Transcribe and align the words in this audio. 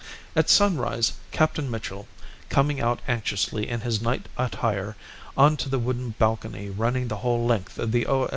At 0.35 0.49
sunrise 0.49 1.13
Captain 1.29 1.69
Mitchell, 1.69 2.07
coming 2.49 2.81
out 2.81 3.01
anxiously 3.07 3.69
in 3.69 3.81
his 3.81 4.01
night 4.01 4.27
attire 4.35 4.95
on 5.37 5.57
to 5.57 5.69
the 5.69 5.77
wooden 5.77 6.15
balcony 6.17 6.71
running 6.71 7.07
the 7.07 7.17
whole 7.17 7.45
length 7.45 7.77
of 7.77 7.91
the 7.91 8.07
O. 8.07 8.27